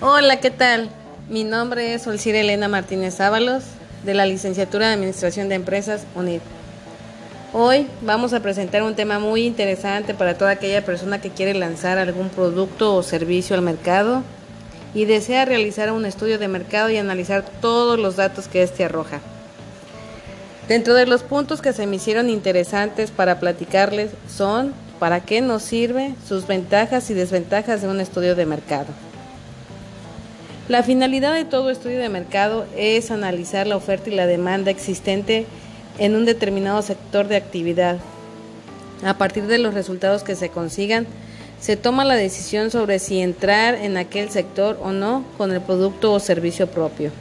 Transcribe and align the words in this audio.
Hola, 0.00 0.38
¿qué 0.38 0.52
tal? 0.52 0.90
Mi 1.28 1.42
nombre 1.42 1.92
es 1.92 2.06
Olcir 2.06 2.36
Elena 2.36 2.68
Martínez 2.68 3.20
Ábalos, 3.20 3.64
de 4.04 4.14
la 4.14 4.26
Licenciatura 4.26 4.86
de 4.86 4.94
Administración 4.94 5.48
de 5.48 5.56
Empresas 5.56 6.02
UNID. 6.14 6.38
Hoy 7.52 7.88
vamos 8.02 8.32
a 8.32 8.38
presentar 8.38 8.84
un 8.84 8.94
tema 8.94 9.18
muy 9.18 9.44
interesante 9.44 10.14
para 10.14 10.38
toda 10.38 10.52
aquella 10.52 10.84
persona 10.84 11.20
que 11.20 11.30
quiere 11.30 11.52
lanzar 11.52 11.98
algún 11.98 12.28
producto 12.28 12.94
o 12.94 13.02
servicio 13.02 13.56
al 13.56 13.62
mercado 13.62 14.22
y 14.94 15.04
desea 15.04 15.44
realizar 15.44 15.90
un 15.90 16.04
estudio 16.04 16.38
de 16.38 16.46
mercado 16.46 16.90
y 16.90 16.96
analizar 16.96 17.44
todos 17.60 17.98
los 17.98 18.14
datos 18.14 18.46
que 18.46 18.62
éste 18.62 18.84
arroja. 18.84 19.18
Dentro 20.68 20.94
de 20.94 21.06
los 21.06 21.24
puntos 21.24 21.60
que 21.60 21.72
se 21.72 21.88
me 21.88 21.96
hicieron 21.96 22.30
interesantes 22.30 23.10
para 23.10 23.40
platicarles 23.40 24.12
son 24.32 24.74
para 25.00 25.24
qué 25.24 25.40
nos 25.40 25.64
sirve, 25.64 26.14
sus 26.24 26.46
ventajas 26.46 27.10
y 27.10 27.14
desventajas 27.14 27.82
de 27.82 27.88
un 27.88 27.98
estudio 27.98 28.36
de 28.36 28.46
mercado. 28.46 29.07
La 30.68 30.82
finalidad 30.82 31.32
de 31.32 31.46
todo 31.46 31.70
estudio 31.70 31.98
de 31.98 32.10
mercado 32.10 32.66
es 32.76 33.10
analizar 33.10 33.66
la 33.66 33.76
oferta 33.76 34.10
y 34.10 34.14
la 34.14 34.26
demanda 34.26 34.70
existente 34.70 35.46
en 35.98 36.14
un 36.14 36.26
determinado 36.26 36.82
sector 36.82 37.26
de 37.26 37.36
actividad. 37.36 37.96
A 39.02 39.14
partir 39.14 39.46
de 39.46 39.56
los 39.56 39.72
resultados 39.72 40.24
que 40.24 40.36
se 40.36 40.50
consigan, 40.50 41.06
se 41.58 41.78
toma 41.78 42.04
la 42.04 42.16
decisión 42.16 42.70
sobre 42.70 42.98
si 42.98 43.18
entrar 43.18 43.76
en 43.76 43.96
aquel 43.96 44.28
sector 44.28 44.78
o 44.82 44.92
no 44.92 45.24
con 45.38 45.52
el 45.52 45.62
producto 45.62 46.12
o 46.12 46.20
servicio 46.20 46.66
propio. 46.66 47.12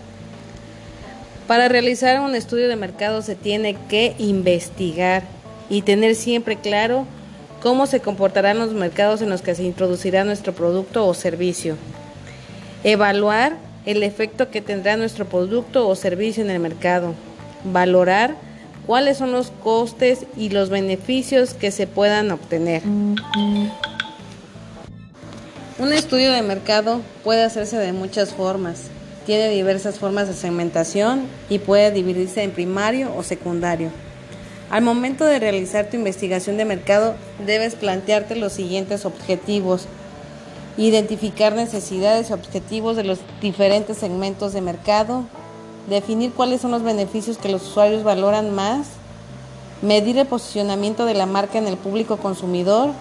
Para 1.47 1.69
realizar 1.69 2.19
un 2.19 2.35
estudio 2.35 2.67
de 2.67 2.75
mercado 2.75 3.21
se 3.21 3.35
tiene 3.35 3.77
que 3.87 4.13
investigar 4.17 5.23
y 5.69 5.83
tener 5.83 6.15
siempre 6.15 6.57
claro 6.57 7.05
cómo 7.61 7.87
se 7.87 8.01
comportarán 8.01 8.59
los 8.59 8.73
mercados 8.73 9.21
en 9.21 9.29
los 9.29 9.41
que 9.41 9.55
se 9.55 9.63
introducirá 9.63 10.25
nuestro 10.25 10.51
producto 10.51 11.07
o 11.07 11.13
servicio. 11.13 11.77
Evaluar 12.83 13.57
el 13.85 14.03
efecto 14.03 14.49
que 14.51 14.61
tendrá 14.61 14.97
nuestro 14.97 15.25
producto 15.25 15.87
o 15.87 15.95
servicio 15.95 16.43
en 16.43 16.49
el 16.49 16.59
mercado. 16.59 17.13
Valorar 17.63 18.35
cuáles 18.85 19.17
son 19.17 19.31
los 19.31 19.51
costes 19.51 20.25
y 20.35 20.49
los 20.49 20.69
beneficios 20.69 21.53
que 21.53 21.71
se 21.71 21.87
puedan 21.87 22.31
obtener. 22.31 22.81
Un 25.79 25.93
estudio 25.93 26.31
de 26.31 26.41
mercado 26.41 27.01
puede 27.23 27.43
hacerse 27.43 27.77
de 27.77 27.93
muchas 27.93 28.33
formas. 28.33 28.83
Tiene 29.25 29.49
diversas 29.49 29.99
formas 29.99 30.27
de 30.27 30.33
segmentación 30.33 31.27
y 31.49 31.59
puede 31.59 31.91
dividirse 31.91 32.43
en 32.43 32.51
primario 32.51 33.13
o 33.15 33.23
secundario. 33.23 33.91
Al 34.69 34.81
momento 34.81 35.23
de 35.23 35.39
realizar 35.39 35.89
tu 35.89 35.95
investigación 35.95 36.57
de 36.57 36.65
mercado 36.65 37.15
debes 37.45 37.75
plantearte 37.75 38.35
los 38.35 38.53
siguientes 38.53 39.05
objetivos 39.05 39.87
identificar 40.77 41.53
necesidades 41.55 42.29
y 42.29 42.33
objetivos 42.33 42.95
de 42.95 43.03
los 43.03 43.19
diferentes 43.41 43.97
segmentos 43.97 44.53
de 44.53 44.61
mercado, 44.61 45.23
definir 45.89 46.31
cuáles 46.33 46.61
son 46.61 46.71
los 46.71 46.83
beneficios 46.83 47.37
que 47.37 47.49
los 47.49 47.63
usuarios 47.63 48.03
valoran 48.03 48.53
más, 48.53 48.87
medir 49.81 50.17
el 50.17 50.27
posicionamiento 50.27 51.05
de 51.05 51.15
la 51.15 51.25
marca 51.25 51.57
en 51.57 51.67
el 51.67 51.77
público 51.77 52.17
consumidor, 52.17 52.91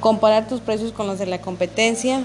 comparar 0.00 0.46
tus 0.48 0.60
precios 0.60 0.92
con 0.92 1.06
los 1.06 1.18
de 1.18 1.26
la 1.26 1.40
competencia, 1.40 2.22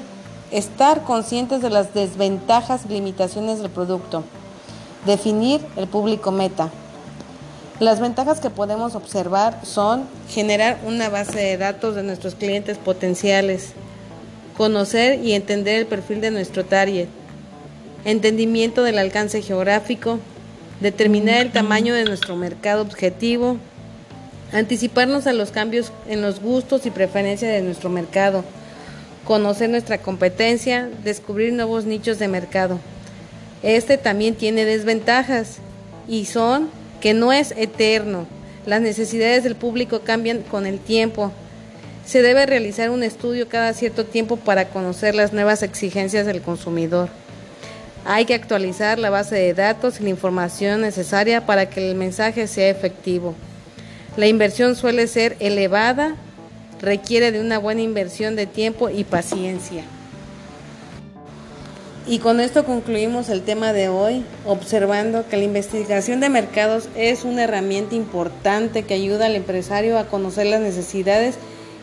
estar 0.52 1.04
conscientes 1.04 1.62
de 1.62 1.70
las 1.70 1.94
desventajas 1.94 2.82
y 2.86 2.94
limitaciones 2.94 3.60
del 3.60 3.72
producto, 3.72 4.24
definir 5.06 5.66
el 5.76 5.88
público 5.88 6.32
meta. 6.32 6.70
Las 7.80 8.00
ventajas 8.00 8.40
que 8.40 8.50
podemos 8.50 8.96
observar 8.96 9.60
son 9.64 10.06
generar 10.30 10.80
una 10.86 11.10
base 11.10 11.38
de 11.40 11.58
datos 11.58 11.96
de 11.96 12.04
nuestros 12.04 12.34
clientes 12.34 12.78
potenciales, 12.80 13.74
conocer 14.58 15.24
y 15.24 15.34
entender 15.34 15.80
el 15.80 15.86
perfil 15.86 16.20
de 16.20 16.32
nuestro 16.32 16.66
target, 16.66 17.08
entendimiento 18.06 18.82
del 18.82 18.98
alcance 18.98 19.44
geográfico, 19.44 20.20
determinar 20.82 21.38
el 21.38 21.52
tamaño 21.52 21.94
de 21.94 22.06
nuestro 22.06 22.36
mercado 22.36 22.82
objetivo, 22.82 23.58
anticiparnos 24.52 25.28
a 25.28 25.34
los 25.34 25.52
cambios 25.52 25.92
en 26.08 26.24
los 26.24 26.42
gustos 26.42 26.88
y 26.88 26.90
preferencias 26.90 27.52
de 27.52 27.62
nuestro 27.62 27.92
mercado, 27.92 28.44
conocer 29.26 29.70
nuestra 29.70 30.00
competencia, 30.00 30.90
descubrir 31.04 31.54
nuevos 31.54 31.86
nichos 31.86 32.18
de 32.18 32.28
mercado. 32.28 32.80
Este 33.62 33.98
también 33.98 34.36
tiene 34.36 34.66
desventajas 34.66 35.58
y 36.08 36.26
son 36.26 36.70
que 37.00 37.14
no 37.14 37.32
es 37.32 37.52
eterno. 37.58 38.26
Las 38.66 38.82
necesidades 38.82 39.44
del 39.44 39.56
público 39.56 40.02
cambian 40.02 40.42
con 40.42 40.66
el 40.66 40.80
tiempo 40.80 41.32
se 42.08 42.22
debe 42.22 42.46
realizar 42.46 42.90
un 42.90 43.04
estudio 43.04 43.50
cada 43.50 43.74
cierto 43.74 44.06
tiempo 44.06 44.38
para 44.38 44.70
conocer 44.70 45.14
las 45.14 45.34
nuevas 45.34 45.62
exigencias 45.62 46.26
del 46.26 46.42
consumidor. 46.42 47.10
Hay 48.06 48.24
que 48.24 48.34
actualizar 48.34 48.98
la 48.98 49.10
base 49.10 49.36
de 49.36 49.54
datos 49.54 50.00
y 50.00 50.04
la 50.04 50.10
información 50.10 50.80
necesaria 50.80 51.46
para 51.46 51.70
que 51.70 51.92
el 51.92 51.98
mensaje 51.98 52.48
sea 52.48 52.70
efectivo. 52.70 53.36
La 54.16 54.28
inversión 54.28 54.78
suele 54.78 55.08
ser 55.08 55.36
elevada, 55.42 56.16
requiere 56.82 57.34
de 57.34 57.42
una 57.42 57.58
buena 57.58 57.82
inversión 57.82 58.38
de 58.38 58.46
tiempo 58.46 58.90
y 58.90 59.04
paciencia. 59.04 59.84
Y 62.08 62.20
con 62.20 62.40
esto 62.40 62.64
concluimos 62.64 63.28
el 63.28 63.42
tema 63.42 63.74
de 63.74 63.90
hoy, 63.90 64.24
observando 64.46 65.28
que 65.28 65.36
la 65.36 65.44
investigación 65.44 66.22
de 66.22 66.30
mercados 66.30 66.88
es 66.96 67.26
una 67.26 67.44
herramienta 67.44 67.96
importante 67.96 68.84
que 68.84 68.94
ayuda 68.94 69.26
al 69.26 69.36
empresario 69.36 70.00
a 70.00 70.08
conocer 70.08 70.46
las 70.46 70.62
necesidades 70.62 71.36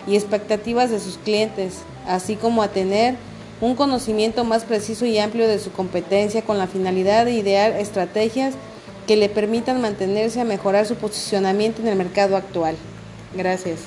y 0.06 0.16
expectativas 0.16 0.90
de 0.90 1.00
sus 1.00 1.18
clientes, 1.18 1.78
así 2.06 2.36
como 2.36 2.62
a 2.62 2.68
tener 2.68 3.16
un 3.60 3.74
conocimiento 3.76 4.44
más 4.44 4.64
preciso 4.64 5.06
y 5.06 5.18
amplio 5.18 5.48
de 5.48 5.58
su 5.58 5.72
competencia 5.72 6.42
con 6.42 6.58
la 6.58 6.66
finalidad 6.66 7.24
de 7.24 7.32
idear 7.32 7.72
estrategias 7.72 8.54
que 9.06 9.16
le 9.16 9.28
permitan 9.28 9.80
mantenerse 9.80 10.40
a 10.40 10.44
mejorar 10.44 10.86
su 10.86 10.96
posicionamiento 10.96 11.82
en 11.82 11.88
el 11.88 11.96
mercado 11.96 12.36
actual. 12.36 12.76
Gracias. 13.34 13.80